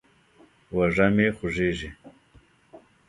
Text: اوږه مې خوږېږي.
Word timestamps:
اوږه 0.73 1.07
مې 1.15 1.27
خوږېږي. 1.37 1.89